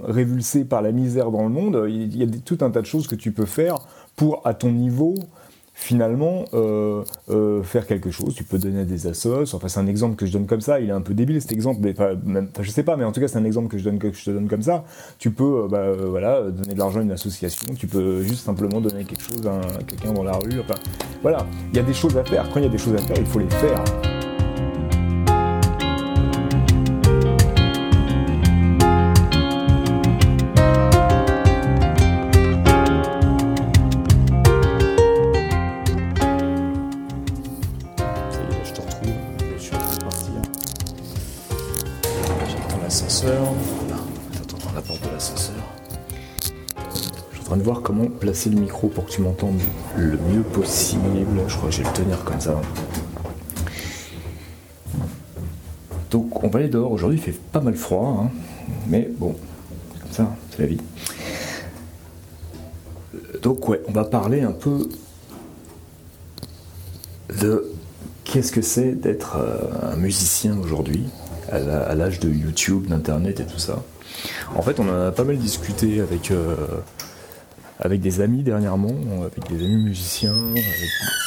révulsé 0.00 0.64
par 0.64 0.82
la 0.82 0.92
misère 0.92 1.30
dans 1.30 1.42
le 1.42 1.48
monde, 1.48 1.86
il 1.88 2.16
y 2.16 2.22
a 2.22 2.26
tout 2.44 2.58
un 2.60 2.70
tas 2.70 2.80
de 2.80 2.86
choses 2.86 3.06
que 3.06 3.14
tu 3.14 3.32
peux 3.32 3.46
faire 3.46 3.76
pour, 4.16 4.42
à 4.44 4.54
ton 4.54 4.70
niveau, 4.70 5.14
finalement 5.78 6.44
euh, 6.54 7.04
euh, 7.30 7.62
faire 7.62 7.86
quelque 7.86 8.10
chose. 8.10 8.34
Tu 8.34 8.42
peux 8.42 8.58
donner 8.58 8.84
des 8.84 9.06
assos. 9.06 9.54
Enfin, 9.54 9.68
c'est 9.68 9.78
un 9.78 9.86
exemple 9.86 10.16
que 10.16 10.26
je 10.26 10.32
donne 10.32 10.46
comme 10.46 10.60
ça. 10.60 10.80
Il 10.80 10.88
est 10.88 10.92
un 10.92 11.00
peu 11.00 11.14
débile 11.14 11.40
cet 11.40 11.52
exemple, 11.52 11.78
mais 11.80 11.92
enfin, 11.92 12.18
je 12.60 12.70
sais 12.70 12.82
pas. 12.82 12.96
Mais 12.96 13.04
en 13.04 13.12
tout 13.12 13.20
cas, 13.20 13.28
c'est 13.28 13.38
un 13.38 13.44
exemple 13.44 13.68
que 13.68 13.78
je 13.78 13.84
donne 13.84 13.98
te 13.98 14.30
donne 14.30 14.48
comme 14.48 14.62
ça. 14.62 14.84
Tu 15.18 15.30
peux, 15.30 15.62
euh, 15.64 15.68
bah, 15.68 16.50
donner 16.50 16.74
de 16.74 16.78
l'argent 16.78 16.98
à 16.98 17.02
une 17.02 17.12
association. 17.12 17.74
Tu 17.78 17.86
peux 17.86 18.22
juste 18.22 18.44
simplement 18.44 18.80
donner 18.80 19.04
quelque 19.04 19.22
chose 19.22 19.46
à, 19.46 19.60
à 19.60 19.82
quelqu'un 19.84 20.12
dans 20.12 20.24
la 20.24 20.32
rue. 20.32 20.60
Enfin, 20.60 20.80
voilà. 21.22 21.46
Il 21.72 21.76
y 21.76 21.80
a 21.80 21.84
des 21.84 21.94
choses 21.94 22.16
à 22.16 22.24
faire. 22.24 22.48
Quand 22.50 22.58
il 22.58 22.64
y 22.64 22.68
a 22.68 22.70
des 22.70 22.78
choses 22.78 22.94
à 22.94 22.98
faire, 22.98 23.16
il 23.16 23.26
faut 23.26 23.38
les 23.38 23.50
faire. 23.50 23.84
Placer 48.20 48.50
le 48.50 48.60
micro 48.60 48.88
pour 48.88 49.06
que 49.06 49.10
tu 49.10 49.22
m'entendes 49.22 49.60
le 49.96 50.18
mieux 50.30 50.42
possible. 50.42 51.02
Je 51.46 51.56
crois 51.56 51.70
que 51.70 51.74
je 51.74 51.82
vais 51.82 51.88
le 51.88 51.94
tenir 51.94 52.24
comme 52.24 52.40
ça. 52.40 52.60
Donc 56.10 56.42
on 56.42 56.48
va 56.48 56.60
aller 56.60 56.68
dehors. 56.68 56.92
Aujourd'hui 56.92 57.18
il 57.18 57.22
fait 57.22 57.38
pas 57.52 57.60
mal 57.60 57.74
froid, 57.74 58.24
hein. 58.24 58.30
mais 58.88 59.08
bon, 59.18 59.34
comme 60.00 60.12
ça, 60.12 60.36
c'est 60.50 60.60
la 60.60 60.66
vie. 60.66 60.80
Donc 63.42 63.68
ouais, 63.68 63.80
on 63.88 63.92
va 63.92 64.04
parler 64.04 64.42
un 64.42 64.52
peu 64.52 64.88
de 67.40 67.72
qu'est-ce 68.24 68.52
que 68.52 68.62
c'est 68.62 68.92
d'être 68.92 69.36
euh, 69.36 69.92
un 69.92 69.96
musicien 69.96 70.58
aujourd'hui, 70.58 71.04
à 71.50 71.94
l'âge 71.94 72.20
de 72.20 72.28
YouTube, 72.28 72.88
d'Internet 72.88 73.40
et 73.40 73.46
tout 73.46 73.58
ça. 73.58 73.82
En 74.54 74.62
fait, 74.62 74.80
on 74.80 74.88
a 74.88 75.12
pas 75.12 75.24
mal 75.24 75.38
discuté 75.38 76.00
avec 76.00 76.30
euh, 76.30 76.54
avec 77.80 78.00
des 78.00 78.20
amis 78.20 78.42
dernièrement, 78.42 78.94
avec 79.24 79.48
des 79.48 79.64
amis 79.64 79.84
musiciens. 79.84 80.34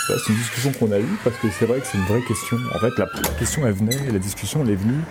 c'est 0.07 0.29
une 0.29 0.35
discussion 0.35 0.71
qu'on 0.73 0.91
a 0.91 0.99
eue 0.99 1.17
parce 1.23 1.37
que 1.37 1.47
c'est 1.49 1.65
vrai 1.65 1.79
que 1.79 1.87
c'est 1.87 1.97
une 1.97 2.05
vraie 2.05 2.21
question. 2.21 2.57
En 2.75 2.79
fait, 2.79 2.97
la, 2.97 3.07
question 3.39 3.65
elle 3.65 3.73
venait, 3.73 4.11
la 4.11 4.19
discussion 4.19 4.61
elle 4.63 4.71
est 4.71 4.75
venue 4.75 5.01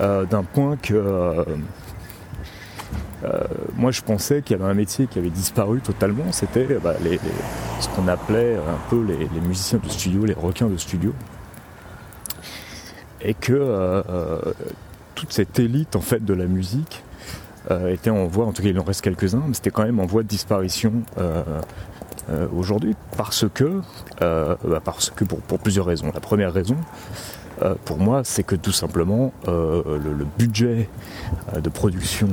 euh, 0.00 0.24
d'un 0.24 0.44
point 0.44 0.76
que 0.76 0.94
euh, 0.94 1.44
euh, 3.24 3.40
moi 3.76 3.90
je 3.90 4.02
pensais 4.02 4.42
qu'il 4.42 4.56
y 4.56 4.60
avait 4.60 4.70
un 4.70 4.74
métier 4.74 5.08
qui 5.08 5.18
avait 5.18 5.30
disparu 5.30 5.80
totalement. 5.80 6.30
C'était 6.30 6.66
bah, 6.82 6.94
ce 7.80 7.88
qu'on 7.88 8.06
appelait 8.06 8.54
un 8.54 8.88
peu 8.88 9.04
les, 9.04 9.18
les, 9.18 9.40
musiciens 9.40 9.80
de 9.82 9.88
studio, 9.88 10.24
les 10.24 10.34
requins 10.34 10.68
de 10.68 10.76
studio, 10.76 11.12
et 13.20 13.34
que 13.34 14.02
toute 15.16 15.32
cette 15.32 15.58
élite 15.58 15.96
en 15.96 16.00
fait 16.00 16.24
de 16.24 16.34
la 16.34 16.46
musique 16.46 17.02
euh, 17.70 17.92
était 17.92 18.10
en 18.10 18.26
voie, 18.26 18.46
en 18.46 18.52
tout 18.52 18.62
cas 18.62 18.68
il 18.68 18.78
en 18.78 18.82
reste 18.82 19.02
quelques-uns, 19.02 19.42
mais 19.46 19.54
c'était 19.54 19.70
quand 19.70 19.84
même 19.84 20.00
en 20.00 20.06
voie 20.06 20.22
de 20.22 20.28
disparition 20.28 20.92
euh, 21.18 21.42
euh, 22.30 22.46
aujourd'hui 22.56 22.96
parce 23.16 23.44
que, 23.52 23.80
bah, 24.20 24.80
parce 24.84 25.10
que 25.10 25.24
pour, 25.24 25.58
plusieurs 25.58 25.86
raisons. 25.86 26.10
La 26.12 26.20
première 26.20 26.52
raison, 26.52 26.76
pour 27.84 27.98
moi, 27.98 28.22
c'est 28.24 28.42
que 28.42 28.56
tout 28.56 28.72
simplement 28.72 29.32
le, 29.46 30.26
budget 30.38 30.88
de 31.56 31.68
production 31.68 32.28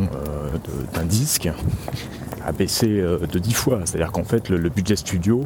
d'un 0.94 1.06
disque 1.06 1.50
a 2.46 2.52
baissé 2.52 2.88
de 2.88 3.40
10 3.40 3.54
fois. 3.54 3.82
C'est-à-dire 3.86 4.12
qu'en 4.12 4.24
fait, 4.24 4.50
le, 4.50 4.70
budget 4.70 4.96
studio 4.96 5.46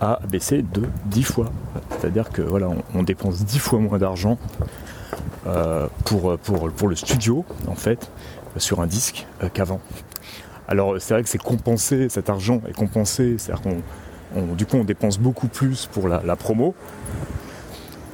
a 0.00 0.18
baissé 0.28 0.62
de 0.62 0.82
10 1.06 1.22
fois. 1.22 1.50
C'est-à-dire 1.90 2.30
que 2.30 2.42
voilà, 2.42 2.68
on, 2.94 3.02
dépense 3.02 3.44
10 3.44 3.58
fois 3.58 3.78
moins 3.78 3.98
d'argent 3.98 4.38
pour, 6.04 6.38
pour, 6.38 6.70
pour 6.70 6.88
le 6.88 6.96
studio, 6.96 7.44
en 7.68 7.76
fait, 7.76 8.10
sur 8.60 8.80
un 8.80 8.86
disque 8.86 9.26
euh, 9.42 9.48
qu'avant. 9.52 9.80
Alors 10.68 10.96
c'est 10.98 11.14
vrai 11.14 11.22
que 11.22 11.28
c'est 11.28 11.42
compensé, 11.42 12.08
cet 12.08 12.30
argent 12.30 12.60
est 12.68 12.72
compensé, 12.72 13.36
c'est-à-dire 13.38 13.62
qu'on 13.62 14.54
du 14.54 14.66
coup 14.66 14.76
on 14.76 14.84
dépense 14.84 15.18
beaucoup 15.18 15.48
plus 15.48 15.86
pour 15.86 16.08
la, 16.08 16.36
promo. 16.36 16.74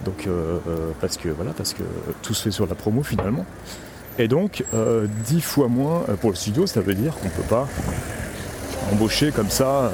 Donc 0.04 0.26
euh, 0.26 0.58
euh, 0.68 0.90
parce 1.00 1.16
que 1.16 1.28
voilà, 1.28 1.52
parce 1.52 1.74
que 1.74 1.82
tout 2.22 2.34
se 2.34 2.42
fait 2.42 2.50
sur 2.50 2.66
la 2.66 2.74
promo 2.74 3.02
finalement. 3.02 3.46
Et 4.18 4.28
donc 4.28 4.64
dix 5.24 5.40
fois 5.40 5.68
moins 5.68 6.00
pour 6.20 6.30
le 6.30 6.36
studio, 6.36 6.66
ça 6.66 6.80
veut 6.80 6.94
dire 6.94 7.16
qu'on 7.16 7.26
ne 7.26 7.32
peut 7.32 7.48
pas 7.48 7.68
embaucher 8.92 9.30
comme 9.30 9.50
ça 9.50 9.90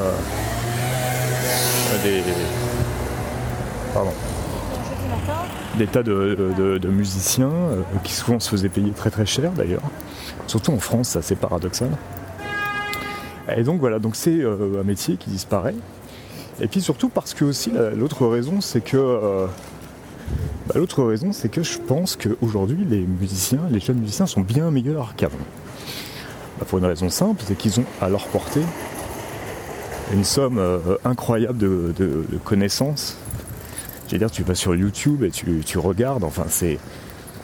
des. 2.03 2.23
Pardon 3.93 4.13
des 5.79 5.87
tas 5.87 6.03
de, 6.03 6.89
musiciens 6.89 7.53
qui 8.03 8.15
souvent 8.15 8.41
se 8.41 8.49
faisaient 8.49 8.71
payer 8.71 8.93
très 8.93 9.11
très 9.11 9.27
cher 9.27 9.53
d'ailleurs. 9.53 9.83
Surtout 10.47 10.73
en 10.73 10.79
France, 10.79 11.11
c'est 11.11 11.19
assez 11.19 11.37
paradoxal. 11.37 11.91
Et 13.57 13.63
donc 13.63 13.81
voilà, 13.81 13.99
donc 13.99 14.17
c'est 14.17 14.39
euh, 14.39 14.81
un 14.81 14.85
métier 14.85 15.17
qui 15.17 15.31
disparaît. 15.31 15.75
Et 16.61 16.69
puis 16.69 16.81
surtout 16.81 17.09
parce 17.09 17.35
que 17.35 17.45
aussi 17.45 17.73
l'autre 17.95 18.27
raison, 18.27 18.61
c'est 18.61 18.81
que 18.81 18.97
euh, 18.97 19.47
bah, 20.67 20.75
l'autre 20.77 21.05
raison, 21.05 21.33
c'est 21.33 21.49
que 21.49 21.63
je 21.63 21.79
pense 21.79 22.17
qu'aujourd'hui 22.17 22.85
les 22.89 23.01
musiciens, 23.01 23.61
les 23.71 23.81
jeunes 23.81 23.99
musiciens 23.99 24.27
sont 24.27 24.41
bien 24.41 24.71
meilleurs 24.71 25.15
qu'avant. 25.17 25.37
Bah, 26.59 26.67
pour 26.69 26.79
une 26.79 26.87
raison 26.87 27.09
simple, 27.09 27.43
c'est 27.47 27.57
qu'ils 27.57 27.79
ont 27.81 27.85
à 28.01 28.09
leur 28.09 28.27
portée 28.29 28.63
une 30.13 30.25
somme 30.25 30.59
euh, 30.59 30.79
incroyable 31.05 31.59
de, 31.59 32.25
connaissances. 32.45 33.17
Je 34.07 34.13
veux 34.13 34.19
dire, 34.19 34.31
tu 34.31 34.43
vas 34.43 34.55
sur 34.55 34.75
YouTube 34.75 35.25
et 35.25 35.31
tu, 35.31 35.79
regardes, 35.79 36.25
enfin 36.25 36.45
c'est. 36.49 36.79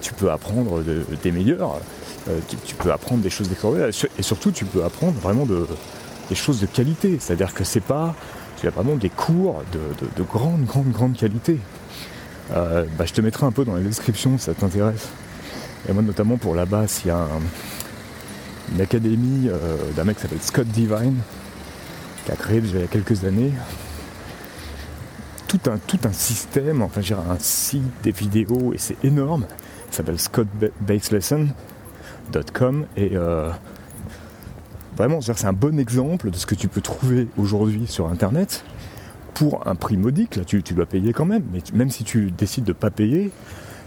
Tu 0.02 0.12
peux 0.12 0.30
apprendre 0.30 0.82
des 0.82 1.32
meilleurs. 1.32 1.80
Euh, 2.28 2.38
tu, 2.66 2.76
peux 2.76 2.92
apprendre 2.92 3.20
des 3.20 3.30
choses 3.30 3.48
d'extraordinaires 3.48 3.90
et 4.16 4.22
surtout 4.22 4.52
tu 4.52 4.64
peux 4.64 4.84
apprendre 4.84 5.18
vraiment 5.18 5.44
des 5.44 6.34
choses 6.36 6.60
de 6.60 6.66
qualité. 6.66 7.18
C'est-à-dire 7.18 7.52
que 7.52 7.64
c'est 7.64 7.80
pas, 7.80 8.14
tu 8.60 8.68
as 8.68 8.70
vraiment 8.70 8.94
des 8.94 9.08
cours 9.08 9.62
de, 9.72 10.22
grande, 10.22 10.64
grande, 10.64 10.92
grande 10.92 11.16
qualité. 11.16 11.58
Euh, 12.52 12.84
bah, 12.96 13.06
je 13.06 13.12
te 13.12 13.20
mettrai 13.20 13.46
un 13.46 13.50
peu 13.50 13.64
dans 13.64 13.74
la 13.74 13.80
description 13.80 14.38
si 14.38 14.44
ça 14.44 14.54
t'intéresse. 14.54 15.08
Et 15.88 15.92
moi 15.92 16.02
notamment 16.02 16.36
pour 16.36 16.54
la 16.54 16.64
basse, 16.64 17.02
il 17.04 17.08
y 17.08 17.10
a 17.10 17.26
une 18.72 18.80
académie 18.80 19.48
euh, 19.48 19.76
d'un 19.96 20.04
mec 20.04 20.16
qui 20.16 20.22
s'appelle 20.22 20.42
Scott 20.42 20.68
Divine, 20.68 21.18
qui 22.24 22.30
a 22.30 22.36
créé 22.36 22.60
déjà 22.60 22.78
il 22.78 22.82
y 22.82 22.84
a 22.84 22.88
quelques 22.88 23.24
années. 23.24 23.52
tout 25.48 25.60
un, 25.66 25.78
tout 25.78 25.98
un 26.04 26.12
système, 26.12 26.82
enfin 26.82 27.00
j'ai 27.00 27.14
un 27.14 27.38
site, 27.40 27.82
des 28.04 28.12
vidéos, 28.12 28.72
et 28.72 28.78
c'est 28.78 29.02
énorme. 29.02 29.44
Ça 29.92 29.98
s'appelle 29.98 30.18
scottbaselesson.com 30.18 32.86
et 32.96 33.10
euh, 33.12 33.50
vraiment 34.96 35.20
c'est 35.20 35.44
un 35.44 35.52
bon 35.52 35.78
exemple 35.78 36.30
de 36.30 36.36
ce 36.36 36.46
que 36.46 36.54
tu 36.54 36.66
peux 36.66 36.80
trouver 36.80 37.28
aujourd'hui 37.36 37.86
sur 37.86 38.08
internet 38.08 38.64
pour 39.34 39.66
un 39.66 39.74
prix 39.74 39.98
modique, 39.98 40.36
là 40.36 40.46
tu, 40.46 40.62
dois 40.62 40.86
payer 40.86 41.12
quand 41.12 41.26
même, 41.26 41.42
mais 41.52 41.58
même 41.74 41.90
si 41.90 42.04
tu 42.04 42.30
décides 42.30 42.64
de 42.64 42.70
ne 42.70 42.76
pas 42.76 42.90
payer, 42.90 43.30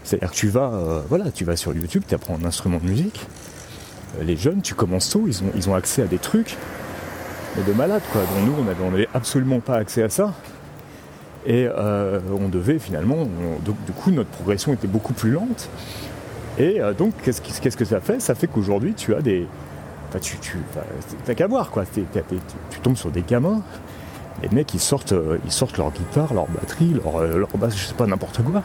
c'est-à-dire 0.04 0.30
que 0.30 0.36
tu 0.36 0.46
vas, 0.46 0.70
euh, 0.72 1.02
voilà, 1.08 1.32
tu 1.32 1.44
vas 1.44 1.56
sur 1.56 1.74
YouTube, 1.74 2.04
tu 2.06 2.14
apprends 2.14 2.38
un 2.40 2.44
instrument 2.44 2.78
de 2.78 2.84
musique, 2.84 3.26
les 4.22 4.36
jeunes, 4.36 4.62
tu 4.62 4.74
commences 4.74 5.10
tôt, 5.10 5.24
ils 5.26 5.42
ont, 5.42 5.50
ils 5.56 5.68
ont 5.68 5.74
accès 5.74 6.02
à 6.02 6.06
des 6.06 6.18
trucs 6.18 6.56
de 7.66 7.72
malades, 7.72 8.02
quoi, 8.12 8.22
dont 8.22 8.42
nous 8.46 8.54
on 8.80 8.92
n'avait 8.92 9.08
absolument 9.12 9.58
pas 9.58 9.74
accès 9.74 10.04
à 10.04 10.08
ça. 10.08 10.34
Et 11.46 11.68
euh, 11.68 12.18
on 12.38 12.48
devait 12.48 12.80
finalement, 12.80 13.24
du 13.64 13.92
coup 13.92 14.10
notre 14.10 14.30
progression 14.30 14.72
était 14.72 14.88
beaucoup 14.88 15.12
plus 15.12 15.30
lente. 15.30 15.68
Et 16.58 16.80
euh, 16.80 16.92
donc 16.92 17.14
qu'est-ce, 17.22 17.40
que 17.76 17.84
ça 17.84 18.00
fait? 18.00 18.20
Ça 18.20 18.34
fait 18.34 18.48
qu'aujourd'hui 18.48 18.94
tu 18.94 19.14
as 19.14 19.22
des... 19.22 19.46
Enfin, 20.08 20.18
tu, 20.18 20.38
tu 20.38 20.58
t'as 21.24 21.34
qu'à 21.34 21.46
voir 21.46 21.70
quoi. 21.70 21.84
tu 21.86 22.80
tombes 22.80 22.96
sur 22.96 23.10
des 23.10 23.22
gamins, 23.22 23.62
les 24.42 24.48
mecs 24.48 24.74
ils 24.74 24.80
sortent, 24.80 25.12
euh, 25.12 25.38
ils 25.44 25.52
sortent 25.52 25.78
leur 25.78 25.92
guitare, 25.92 26.34
leur 26.34 26.48
batterie, 26.48 26.94
leur, 27.04 27.22
leur 27.24 27.56
basse, 27.56 27.76
je 27.76 27.86
sais 27.86 27.94
pas, 27.94 28.06
n'importe 28.06 28.42
quoi. 28.42 28.64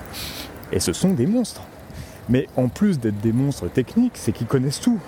Et 0.72 0.80
ce 0.80 0.92
sont 0.92 1.12
des 1.12 1.28
monstres. 1.28 1.62
Mais 2.30 2.48
en 2.56 2.68
plus 2.68 3.00
d'être 3.00 3.20
des 3.20 3.34
monstres 3.34 3.68
techniques, 3.68 4.14
c'est 4.16 4.32
qu'ils 4.32 4.48
connaissent 4.48 4.80
tout. 4.80 5.00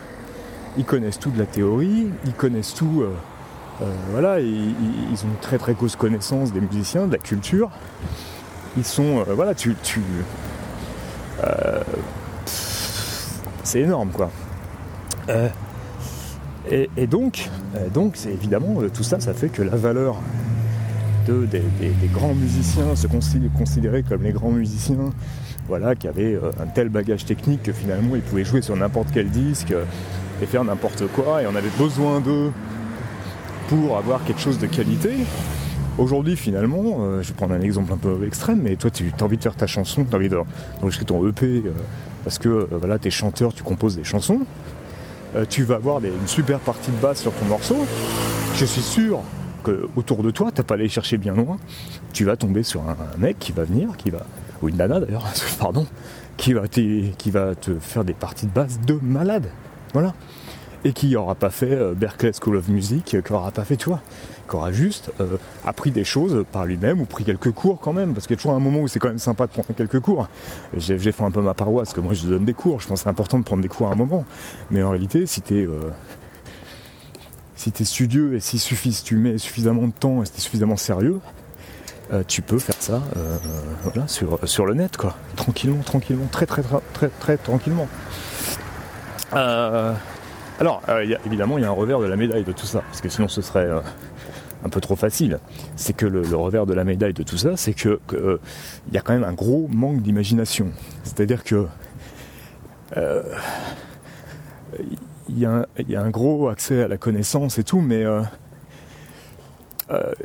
Ils 0.78 0.86
connaissent 0.86 1.20
tout 1.20 1.32
de 1.32 1.40
la 1.40 1.46
théorie, 1.46 2.08
ils 2.26 2.34
connaissent 2.34 2.74
tout 2.74 3.04
voilà, 4.12 4.40
ils, 4.40 4.76
ont 5.24 5.30
une 5.30 5.40
très 5.42 5.58
très 5.58 5.74
grosse 5.74 5.96
connaissance 5.96 6.54
des 6.54 6.62
musiciens, 6.62 7.08
de 7.08 7.14
la 7.14 7.18
culture. 7.18 7.70
Ils 8.78 8.86
sont, 8.86 9.20
euh, 9.20 9.34
voilà, 9.34 9.54
tu, 9.54 9.76
tu 9.84 10.02
euh, 11.44 11.82
c'est 13.64 13.82
énorme 13.82 14.10
quoi. 14.12 14.30
Et, 16.70 17.08
donc, 17.08 17.50
donc 17.94 18.14
c'est 18.16 18.32
évidemment 18.32 18.76
tout 18.94 19.04
ça, 19.04 19.20
ça 19.20 19.34
fait 19.34 19.50
que 19.50 19.62
la 19.62 19.76
valeur 19.76 20.18
de, 21.28 21.46
des, 21.46 21.62
grands 22.12 22.34
musiciens, 22.34 22.96
se 22.96 23.08
considérer 23.08 24.04
comme 24.04 24.24
les 24.24 24.32
grands 24.32 24.52
musiciens, 24.52 25.12
voilà, 25.68 25.96
qui 25.96 26.08
avaient 26.08 26.40
un 26.60 26.68
tel 26.68 26.90
bagage 26.90 27.26
technique 27.26 27.64
que 27.64 27.74
finalement 27.74 28.16
ils 28.16 28.22
pouvaient 28.22 28.46
jouer 28.46 28.62
sur 28.62 28.76
n'importe 28.76 29.10
quel 29.14 29.30
disque 29.30 29.74
et 30.42 30.46
faire 30.46 30.64
n'importe 30.64 31.08
quoi, 31.08 31.42
et 31.42 31.48
on 31.48 31.56
avait 31.56 31.72
besoin 31.78 32.20
d'eux 32.22 32.52
pour 33.74 33.98
avoir 33.98 34.24
quelque 34.24 34.40
chose 34.40 34.60
de 34.60 34.68
qualité. 34.68 35.12
Aujourd'hui, 35.98 36.36
finalement, 36.36 36.98
euh, 37.00 37.24
je 37.24 37.30
vais 37.30 37.34
prendre 37.34 37.54
un 37.54 37.62
exemple 37.62 37.92
un 37.92 37.98
peu 37.98 38.26
extrême, 38.26 38.62
mais 38.62 38.76
toi, 38.76 38.92
tu 38.92 39.12
as 39.20 39.24
envie 39.24 39.38
de 39.38 39.44
faire 39.44 39.56
ta 39.56 39.68
chanson, 39.68 40.06
tu 40.06 40.14
as 40.14 40.18
envie 40.18 40.30
d'enregistrer 40.30 41.06
ton 41.06 41.28
EP, 41.28 41.46
euh, 41.46 41.72
parce 42.24 42.38
que 42.38 42.50
euh, 42.50 42.68
voilà, 42.72 43.00
tu 43.00 43.08
es 43.08 43.12
chanteur, 43.12 43.54
tu 43.54 43.64
composes 43.64 43.96
des 43.96 44.04
chansons. 44.04 44.42
tu 45.50 45.64
vas 45.64 45.76
avoir 45.76 45.98
une 46.04 46.28
super 46.28 46.60
partie 46.60 46.92
de 46.92 46.98
basse 46.98 47.22
sur 47.22 47.32
ton 47.34 47.46
morceau. 47.46 47.88
Je 48.56 48.66
suis 48.66 48.84
sûr 48.84 49.22
que 49.64 49.88
autour 49.96 50.22
de 50.22 50.30
toi, 50.30 50.52
t'as 50.54 50.64
pas 50.64 50.76
allé 50.76 50.88
chercher 50.88 51.18
bien 51.18 51.34
loin. 51.34 51.58
Tu 52.12 52.26
vas 52.26 52.38
tomber 52.38 52.62
sur 52.62 52.82
un, 52.82 52.96
mec 53.18 53.40
qui 53.40 53.52
va 53.52 53.64
venir, 53.64 53.98
qui 53.98 54.12
va, 54.12 54.26
ou 54.62 54.70
une 54.70 54.78
nana 54.78 55.00
d'ailleurs, 55.00 55.26
pardon, 55.60 55.88
qui 56.38 56.54
va, 56.54 56.68
qui 56.68 57.32
va 57.32 57.56
te 57.56 57.80
faire 57.80 58.04
des 58.04 58.14
parties 58.14 58.46
de 58.46 58.52
basse 58.52 58.80
de 58.82 59.00
malade. 59.02 59.50
Voilà 59.94 60.14
et 60.86 60.94
qui 60.94 61.12
n'aura 61.12 61.36
pas 61.36 61.50
fait 61.50 61.72
euh, 61.72 61.94
Berkeley 61.94 62.32
School 62.34 62.58
of 62.58 62.68
Music, 62.68 63.06
qui 63.06 63.32
n'aura 63.32 63.52
pas 63.52 63.64
fait, 63.64 63.78
tu 63.78 63.90
vois, 63.90 64.02
qui 64.50 64.56
aura 64.56 64.72
juste 64.72 65.12
euh, 65.22 65.38
appris 65.66 65.92
des 65.92 66.04
choses 66.04 66.46
par 66.52 66.66
lui-même 66.66 67.02
ou 67.02 67.06
pris 67.06 67.24
quelques 67.24 67.52
cours 67.52 67.80
quand 67.80 67.94
même, 67.94 68.14
parce 68.14 68.28
qu'il 68.28 68.36
y 68.36 68.40
a 68.40 68.42
toujours 68.42 68.54
un 68.54 68.60
moment 68.60 68.80
où 68.82 68.88
c'est 68.88 69.00
quand 69.00 69.08
même 69.08 69.20
sympa 69.20 69.48
de 69.48 69.52
prendre 69.52 69.68
quelques 69.76 70.00
cours. 70.00 70.28
J'ai 70.76 70.98
fait 70.98 71.24
un 71.24 71.32
peu 71.32 71.42
ma 71.42 71.54
paroisse, 71.54 71.94
que 71.94 72.02
moi 72.02 72.14
je 72.14 72.28
donne 72.28 72.46
des 72.46 72.54
cours, 72.54 72.82
je 72.82 72.88
pense 72.88 73.00
que 73.00 73.04
c'est 73.04 73.10
important 73.10 73.40
de 73.40 73.44
prendre 73.44 73.62
des 73.62 73.70
cours 73.70 73.88
à 73.88 73.92
un 73.92 73.96
moment. 73.96 74.26
Mais 74.72 74.84
en 74.84 74.90
réalité, 74.90 75.26
si 75.26 75.42
tu 75.42 75.60
es, 75.60 75.66
euh, 75.66 75.90
si 77.56 77.72
studieux 77.86 78.36
et 78.36 78.40
si, 78.40 78.60
suffis, 78.60 79.02
tu 79.04 79.16
mets 79.16 79.38
suffisamment 79.38 79.88
de 79.88 79.94
temps 79.94 80.22
et 80.22 80.26
si 80.26 80.34
tu 80.34 80.38
es 80.38 80.42
suffisamment 80.42 80.78
sérieux, 80.78 81.20
tu 82.28 82.44
peux 82.44 82.60
faire 82.60 82.76
ça 82.78 83.02
sur 84.46 84.66
le 84.68 84.76
net, 84.76 84.98
quoi. 84.98 85.16
Tranquillement, 85.36 85.82
tranquillement, 85.82 86.28
très 86.28 86.46
très 86.46 86.62
très 86.62 86.80
très, 86.94 87.08
très 87.08 87.38
tranquillement. 87.38 87.88
Euh, 89.36 89.94
alors, 90.60 90.82
euh, 90.90 91.18
évidemment, 91.26 91.58
il 91.58 91.62
y 91.62 91.66
a 91.66 91.70
un 91.70 91.72
revers 91.72 92.00
de 92.00 92.06
la 92.06 92.16
médaille 92.16 92.44
de 92.44 92.52
tout 92.52 92.66
ça, 92.66 92.82
parce 92.82 93.02
que 93.02 93.10
sinon 93.10 93.28
ce 93.28 93.42
serait 93.42 93.66
euh, 93.66 93.80
un 94.64 94.70
peu 94.70 94.82
trop 94.82 94.96
facile. 94.96 95.40
C'est 95.76 95.94
que 95.94 96.06
le, 96.06 96.22
revers 96.36 96.66
de 96.66 96.74
la 96.74 96.84
médaille 96.84 97.14
de 97.14 97.24
tout 97.24 97.38
ça, 97.38 97.58
c'est 97.58 97.74
que 97.74 98.00
euh, 98.14 98.40
il 98.88 98.94
y 98.94 98.98
a 98.98 99.02
quand 99.02 99.14
même 99.14 99.24
un 99.24 99.34
gros 99.34 99.68
manque 99.72 100.02
d'imagination. 100.02 100.68
C'est-à-dire 101.04 101.44
que 101.44 101.68
il 105.30 105.40
y, 105.40 105.46
a 105.46 105.66
un 106.02 106.10
gros 106.12 106.48
accès 106.50 106.84
à 106.84 106.88
la 106.88 106.98
connaissance 106.98 107.58
et 107.58 107.64
tout, 107.64 107.82
mais 107.82 108.06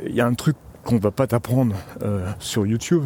il 0.05 0.13
y 0.13 0.21
a 0.21 0.27
un 0.27 0.33
truc 0.35 0.55
qu'on 0.83 0.95
ne 0.95 0.99
va 0.99 1.09
pas 1.09 1.25
t'apprendre 1.25 1.75
sur 2.37 2.67
YouTube, 2.67 3.05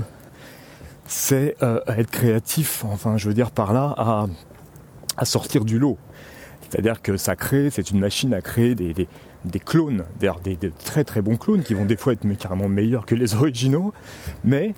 c'est 1.05 1.55
à 1.61 1.97
être 1.97 2.11
créatif. 2.11 2.83
Enfin, 2.83 3.15
je 3.15 3.29
veux 3.29 3.33
dire 3.33 3.51
par 3.51 3.71
là, 3.71 3.95
à 5.15 5.23
sortir 5.23 5.63
du 5.63 5.79
lot. 5.79 5.97
C'est-à-dire 6.73 7.03
que 7.03 7.17
ça 7.17 7.35
crée, 7.35 7.69
c'est 7.69 7.91
une 7.91 7.99
machine 7.99 8.33
à 8.33 8.41
créer 8.41 8.73
des, 8.73 8.95
clones, 9.63 10.05
d'ailleurs 10.19 10.39
des, 10.39 10.57
très 10.83 11.03
très 11.03 11.21
bons 11.21 11.37
clones 11.37 11.61
qui 11.61 11.75
vont 11.75 11.85
des 11.85 11.95
fois 11.95 12.13
être 12.13 12.27
carrément 12.39 12.67
meilleurs 12.67 13.05
que 13.05 13.13
les 13.13 13.35
originaux, 13.35 13.93
mais 14.43 14.73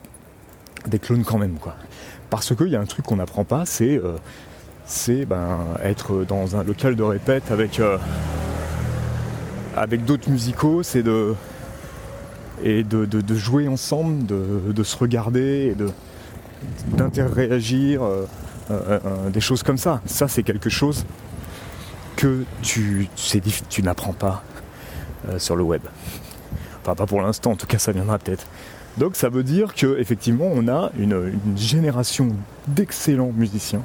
des 0.88 1.00
clones 1.00 1.24
quand 1.24 1.38
même 1.38 1.54
quoi. 1.54 1.78
Parce 2.30 2.54
qu'il 2.54 2.68
y 2.68 2.76
a 2.76 2.82
un 2.82 2.86
truc 2.86 3.06
qu'on 3.06 3.16
n'apprend 3.16 3.46
pas, 3.46 3.66
c'est 3.66 3.98
euh, 3.98 5.26
ben, 5.26 5.60
être 5.86 6.26
dans 6.26 6.58
un 6.58 6.66
local 6.66 6.98
de 6.98 7.04
répète 7.04 7.50
avec, 7.50 7.80
euh, 7.80 7.98
avec 9.78 10.04
d'autres 10.04 10.30
musicaux, 10.30 10.84
c'est 10.84 11.02
de, 11.02 11.34
et 12.62 12.84
de, 12.84 13.36
jouer 13.36 13.70
ensemble, 13.70 14.26
de, 14.26 14.84
se 14.84 14.98
regarder 14.98 15.72
et 15.72 15.76
de 15.76 15.90
d'interréagir, 16.88 18.04
euh, 18.04 18.26
des 19.30 19.40
choses 19.40 19.64
comme 19.64 19.78
ça. 19.78 20.02
Ça 20.06 20.28
c'est 20.28 20.44
quelque 20.44 20.70
chose 20.70 21.06
que 22.16 22.44
tu, 22.62 23.10
n'apprends 23.84 24.14
pas 24.14 24.44
euh, 25.30 25.40
sur 25.40 25.56
le 25.56 25.64
web. 25.64 25.82
Enfin, 26.82 26.96
pas 26.96 27.06
pour 27.06 27.22
l'instant, 27.22 27.52
en 27.52 27.56
tout 27.56 27.68
cas, 27.68 27.80
ça 27.80 27.92
viendra 27.92 28.20
peut-être. 28.20 28.46
Donc, 28.98 29.16
ça 29.16 29.30
veut 29.30 29.44
dire 29.44 29.74
qu'effectivement, 29.74 30.50
on 30.52 30.68
a 30.68 30.92
une, 30.98 31.34
génération 31.58 32.30
d'excellents 32.68 33.32
musiciens, 33.36 33.82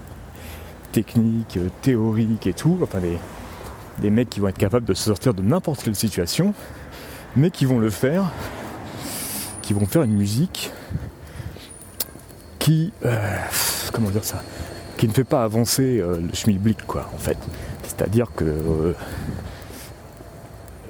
techniques, 0.93 1.59
théoriques 1.83 2.47
et 2.47 2.53
tout, 2.53 2.79
enfin, 2.83 3.01
des, 3.01 3.19
des 4.01 4.11
mecs 4.11 4.31
qui 4.31 4.41
vont 4.41 4.49
être 4.49 4.59
capables 4.59 4.87
de 4.87 4.95
se 4.95 5.05
sortir 5.05 5.35
de 5.35 5.43
n'importe 5.43 5.83
quelle 5.83 5.97
situation, 5.97 6.55
mais 7.37 7.51
qui 7.51 7.65
vont 7.65 7.79
le 7.79 7.91
faire, 7.91 8.31
qui 9.63 9.73
vont 9.73 9.87
faire 9.87 10.03
une 10.03 10.15
musique 10.15 10.71
qui, 12.59 12.93
euh, 13.05 13.37
comment 13.93 14.11
dire 14.11 14.25
ça, 14.25 14.43
qui 14.97 15.09
ne 15.09 15.13
fait 15.13 15.25
pas 15.25 15.43
avancer 15.43 15.99
euh, 15.99 16.21
le 16.21 16.35
schmilblick, 16.35 16.87
quoi, 16.87 17.11
en 17.15 17.19
fait. 17.19 17.39
C'est-à-dire 18.01 18.29
que 18.35 18.47
euh, 18.47 18.95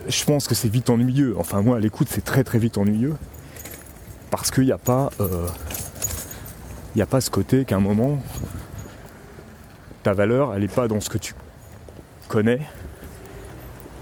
je 0.07 0.25
pense 0.25 0.47
que 0.47 0.55
c'est 0.55 0.69
vite 0.69 0.91
ennuyeux. 0.91 1.35
Enfin, 1.39 1.61
moi, 1.61 1.79
à 1.79 1.81
l'écoute, 1.81 2.07
c'est 2.09 2.25
très 2.25 2.45
très 2.45 2.61
vite 2.61 2.79
ennuyeux. 2.79 3.17
Parce 4.31 4.53
qu'il 4.53 4.67
n'y 4.67 4.71
a 4.71 4.79
pas. 4.79 5.11
Euh, 5.19 5.49
il 6.95 6.99
n'y 6.99 7.03
a 7.03 7.07
pas 7.07 7.21
ce 7.21 7.29
côté 7.29 7.65
qu'à 7.65 7.75
un 7.75 7.81
moment, 7.81 8.23
ta 10.05 10.13
valeur, 10.13 10.55
elle 10.55 10.61
n'est 10.61 10.69
pas 10.69 10.87
dans 10.87 11.01
ce 11.01 11.11
que 11.11 11.19
tu 11.19 11.35
connais, 12.29 12.61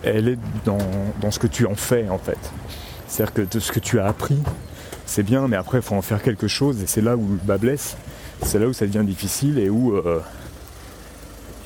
elle 0.03 0.29
est 0.29 0.39
dans, 0.67 0.77
dans, 1.23 1.31
ce 1.31 1.39
que 1.39 1.47
tu 1.47 1.65
en 1.65 1.77
fais 1.77 2.11
en 2.11 2.19
fait. 2.19 2.39
C'est-à-dire 3.07 3.33
que 3.33 3.43
de 3.43 3.59
ce 3.59 3.73
que 3.73 3.81
tu 3.81 4.01
as 4.01 4.07
appris, 4.07 4.39
c'est 5.07 5.23
bien, 5.23 5.49
mais 5.49 5.57
après 5.57 5.79
il 5.79 5.83
faut 5.83 5.95
en 5.95 6.03
faire 6.03 6.23
quelque 6.23 6.47
chose, 6.47 6.83
et 6.83 6.87
c'est 6.87 7.01
là 7.01 7.17
où 7.17 7.27
le 7.27 7.41
bas 7.43 7.57
blesse, 7.57 7.97
c'est 8.43 8.59
là 8.59 8.67
où 8.67 8.75
ça 8.75 8.87
devient 8.87 9.05
difficile 9.05 9.59
et 9.59 9.71
où 9.71 9.95
euh, 9.95 10.21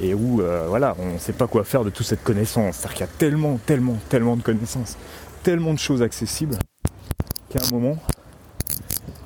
et 0.01 0.15
où 0.15 0.41
euh, 0.41 0.67
voilà, 0.69 0.97
on 0.99 1.15
ne 1.15 1.19
sait 1.19 1.33
pas 1.33 1.47
quoi 1.47 1.65
faire 1.65 1.85
de 1.85 1.91
toute 1.91 2.07
cette 2.07 2.23
connaissance. 2.23 2.77
C'est-à-dire 2.77 2.95
qu'il 2.95 3.07
y 3.07 3.09
a 3.09 3.13
tellement, 3.19 3.59
tellement, 3.67 3.97
tellement 4.09 4.37
de 4.37 4.43
connaissances, 4.43 4.97
tellement 5.43 5.75
de 5.75 5.79
choses 5.79 6.03
accessibles 6.03 6.57
qu'à 7.51 7.61
un 7.61 7.71
moment, 7.75 7.97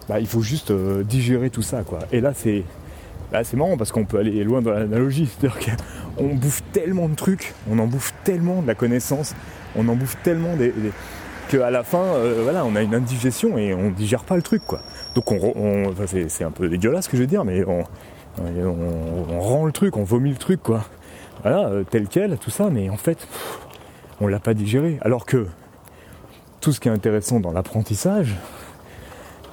bah, 0.08 0.20
il 0.20 0.26
faut 0.26 0.42
juste 0.42 0.70
euh, 0.70 1.02
digérer 1.02 1.50
tout 1.50 1.62
ça. 1.62 1.82
Quoi. 1.82 2.00
Et 2.12 2.20
là, 2.20 2.32
c'est 2.34 2.64
marrant 3.54 3.76
parce 3.76 3.92
qu'on 3.92 4.04
peut 4.04 4.18
aller 4.18 4.44
loin 4.44 4.62
dans 4.62 4.72
l'analogie. 4.72 5.28
C'est-à-dire 5.40 5.76
qu'on 6.16 6.34
bouffe 6.34 6.62
tellement 6.72 7.08
de 7.08 7.14
trucs, 7.14 7.54
on 7.70 7.78
en 7.78 7.86
bouffe 7.86 8.12
tellement 8.24 8.62
de 8.62 8.66
la 8.66 8.74
connaissance, 8.74 9.34
on 9.76 9.88
en 9.88 9.94
bouffe 9.94 10.16
tellement 10.22 10.56
des, 10.56 10.72
qu'à 11.48 11.70
la 11.70 11.84
fin, 11.84 11.98
euh, 11.98 12.40
voilà, 12.42 12.64
on 12.64 12.74
a 12.76 12.82
une 12.82 12.94
indigestion 12.94 13.58
et 13.58 13.74
on 13.74 13.90
digère 13.90 14.24
pas 14.24 14.36
le 14.36 14.42
truc. 14.42 14.62
quoi. 14.66 14.80
Donc 15.14 15.30
on, 15.32 15.94
c'est 16.28 16.44
un 16.44 16.50
peu 16.50 16.68
dégueulasse 16.68 17.04
ce 17.04 17.10
que 17.10 17.16
je 17.16 17.22
veux 17.22 17.28
dire, 17.28 17.44
mais 17.44 17.64
on, 17.64 17.84
on, 18.38 19.40
rend 19.40 19.66
le 19.66 19.72
truc, 19.72 19.96
on 19.96 20.04
vomit 20.04 20.30
le 20.30 20.36
truc, 20.36 20.62
quoi. 20.62 20.84
Voilà, 21.42 21.68
euh, 21.68 21.84
tel 21.88 22.08
quel, 22.08 22.36
tout 22.38 22.50
ça, 22.50 22.70
mais 22.70 22.88
en 22.88 22.96
fait, 22.96 23.26
on 24.20 24.26
l'a 24.26 24.40
pas 24.40 24.54
digéré. 24.54 24.98
Alors 25.02 25.26
que 25.26 25.46
tout 26.60 26.72
ce 26.72 26.80
qui 26.80 26.88
est 26.88 26.92
intéressant 26.92 27.40
dans 27.40 27.52
l'apprentissage, 27.52 28.34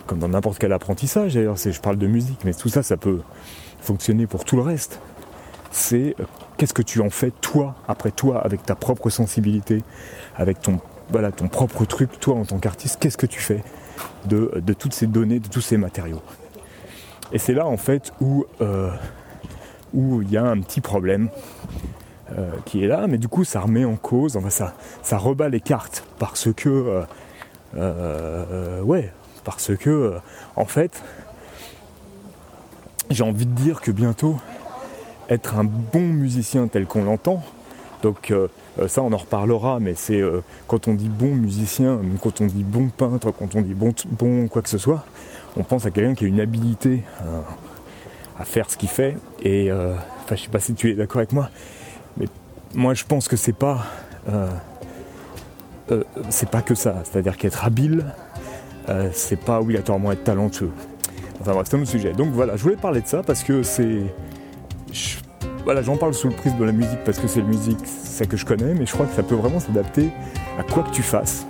comme 0.08 0.20
dans 0.20 0.30
n'importe 0.30 0.60
quel 0.60 0.74
apprentissage 0.74 1.36
d'ailleurs, 1.36 1.58
je 1.58 1.80
parle 1.80 1.98
de 1.98 2.08
musique, 2.08 2.40
mais 2.46 2.54
tout 2.54 2.70
ça, 2.70 2.84
ça 2.84 2.98
peut 2.98 3.22
fonctionner 3.82 4.28
pour 4.28 4.46
tout 4.46 4.56
le 4.56 4.62
reste. 4.62 5.00
C'est 5.72 6.16
euh, 6.20 6.24
qu'est-ce 6.58 6.74
que 6.74 6.82
tu 6.82 7.02
en 7.02 7.10
fais 7.10 7.32
toi, 7.32 7.75
après 7.88 8.12
toi, 8.12 8.42
avec 8.42 8.63
ta 8.63 8.75
propre 8.75 9.10
sensibilité, 9.10 9.82
avec 10.36 10.62
ton, 10.62 10.80
voilà, 11.10 11.32
ton 11.32 11.48
propre 11.48 11.86
truc, 11.86 12.20
toi 12.20 12.36
en 12.36 12.46
tant 12.46 12.60
qu'artiste, 12.60 12.98
qu'est-ce 13.00 13.18
que 13.18 13.25
tu 13.25 13.40
fais 13.40 13.63
de, 14.25 14.50
toutes 14.78 14.94
ces 14.94 15.08
données, 15.08 15.40
de 15.40 15.48
tous 15.48 15.62
ces 15.62 15.78
matériaux? 15.78 16.22
Et 17.34 17.40
c'est 17.40 17.54
là 17.54 17.66
en 17.66 17.78
fait 17.78 18.13
où 18.22 18.46
euh, 18.62 18.92
où 19.94 20.22
il 20.22 20.32
y 20.32 20.38
a 20.38 20.44
un 20.44 20.60
petit 20.62 20.82
problème 20.82 21.30
euh, 22.38 22.50
qui 22.66 22.84
est 22.84 22.88
là, 22.88 23.08
mais 23.08 23.18
du 23.18 23.28
coup 23.28 23.44
ça 23.44 23.60
remet 23.60 23.86
en 23.86 23.96
cause, 23.96 24.38
enfin 24.38 24.50
ça, 24.50 24.74
ça 25.02 25.18
rebat 25.18 25.50
les 25.50 25.60
cartes 25.60 26.06
parce 26.20 26.54
que 26.54 27.04
ouais, 28.84 29.12
parce 29.44 29.75
que 29.75 30.13
en 30.56 30.66
fait 30.66 31.04
j'ai 33.10 33.24
envie 33.24 33.46
de 33.46 33.52
dire 33.52 33.82
que 33.82 33.92
bientôt 33.92 34.38
être 35.30 35.58
un 35.58 35.63
bon 35.63 36.08
musicien 36.08 36.68
tel 36.68 36.86
qu'on 36.86 37.04
l'entend. 37.04 37.44
Donc 38.03 38.31
euh, 38.31 38.50
euh, 38.79 38.88
ça 38.88 39.01
on 39.01 39.12
en 39.13 39.17
reparlera, 39.17 39.79
mais 39.79 39.93
c'est 39.95 40.22
euh, 40.22 40.41
quand 40.67 40.88
on 40.88 40.93
dit 40.93 41.10
bon 41.10 41.33
musicien, 41.33 42.00
quand 42.22 42.41
on 42.41 42.45
dit 42.45 42.63
bon 42.63 42.89
peintre, 42.89 43.31
quand 43.31 43.55
on 43.55 43.62
dit 43.62 43.74
bon, 43.74 44.48
quoi 44.50 44.62
que 44.62 44.69
ce 44.69 44.77
soit, 44.77 45.05
on 45.57 45.63
pense 45.63 45.86
à 45.86 45.91
quelqu'un 45.91 46.13
qui 46.13 46.25
a 46.25 46.27
une 46.27 46.41
habilité 46.41 47.03
à 48.38 48.43
faire 48.43 48.69
ce 48.69 48.77
qu'il 48.77 48.89
fait. 48.89 49.15
Et 49.41 49.72
enfin 49.72 50.36
je 50.36 50.43
sais 50.43 50.50
pas 50.50 50.60
si 50.60 50.74
tu 50.74 50.91
es 50.91 50.95
d'accord 50.95 51.17
avec 51.17 51.31
moi, 51.31 51.50
mais 52.17 52.27
moi 52.75 52.93
je 52.93 53.05
pense 53.05 53.27
que 53.27 53.38
c'est 53.38 53.55
pas 53.55 53.86
c'est 56.29 56.50
pas 56.50 56.62
que 56.62 56.75
ça. 56.75 57.03
C'est-à-dire 57.05 57.38
qu'être 57.38 57.63
habile, 57.63 58.05
c'est 59.13 59.39
pas 59.39 59.62
obligatoirement 59.62 60.12
être 60.12 60.25
talentueux. 60.25 60.72
Enfin 61.39 61.53
bref, 61.53 61.67
c'est 61.69 61.77
un 61.77 61.81
autre 61.81 61.89
sujet. 61.89 62.12
Donc 62.12 62.31
voilà, 62.31 62.57
je 62.57 62.63
voulais 62.63 62.75
parler 62.75 63.01
de 63.01 63.07
ça 63.07 63.24
parce 63.24 63.43
que 63.43 63.63
c'est 63.63 64.01
voilà, 65.63 65.82
j'en 65.82 65.98
parle 65.98 66.13
sous 66.13 66.27
le 66.27 66.36
prisme 66.36 66.58
de 66.58 66.65
la 66.65 66.72
musique 66.72 67.03
parce 67.05 67.20
que 67.20 67.27
c'est 67.27 67.39
la 67.39 67.48
musique, 67.48 67.79
ça 67.86 68.25
que 68.25 68.36
je 68.38 68.46
connais, 68.46 68.74
mais 68.74 68.86
je 68.86 68.91
crois 68.91 69.05
que 69.05 69.13
ça 69.13 69.24
peut 69.24 69.36
vraiment 69.36 69.60
s'adapter 69.60 70.10
à 70.60 70.63
quoi 70.63 70.84
que 70.84 70.91
tu 70.91 71.01
fasses. 71.01 71.46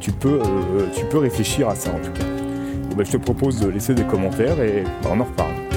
Tu 0.00 0.12
peux, 0.12 0.40
euh, 0.40 1.18
réfléchir 1.18 1.68
à 1.68 1.74
ça 1.74 1.90
en 1.90 1.98
tout 1.98 2.12
cas. 2.12 2.24
Ben, 2.96 3.04
je 3.04 3.12
te 3.12 3.16
propose 3.18 3.60
de 3.60 3.68
laisser 3.68 3.94
des 3.94 4.04
commentaires 4.04 4.60
et 4.60 4.84
on 5.08 5.20
en 5.20 5.24
reparle. 5.24 5.69